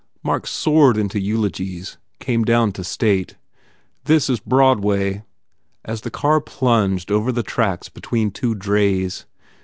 Mark 0.23 0.47
soared 0.47 0.97
into 0.97 1.19
eulogies, 1.19 1.99
came 2.17 2.43
down 2.43 2.71
to 2.71 2.83
state, 2.83 3.35
"This 4.05 4.31
is 4.31 4.39
Broadway," 4.39 5.23
as 5.85 6.01
the 6.01 6.09
car 6.09 6.41
plunged 6.41 7.11
over 7.11 7.31
the 7.31 7.43
tracks 7.43 7.87
between 7.87 8.31
two 8.31 8.55
drays. 8.55 9.27